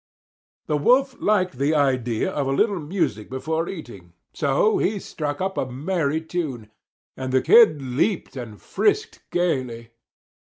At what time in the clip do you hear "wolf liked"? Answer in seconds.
0.77-1.59